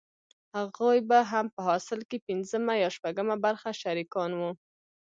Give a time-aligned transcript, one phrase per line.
[0.55, 4.51] هغوې به هم په حاصل کښې پينځمه يا شپږمه برخه شريکان وو.